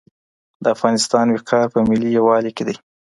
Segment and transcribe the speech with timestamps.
[0.63, 2.75] د افغانستان وقار په ملي یووالي کي دی.